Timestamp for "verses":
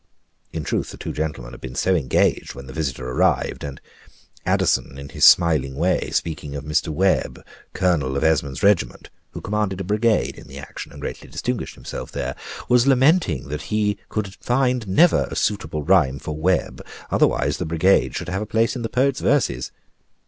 19.19-19.71